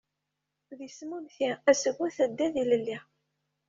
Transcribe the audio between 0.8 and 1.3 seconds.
isem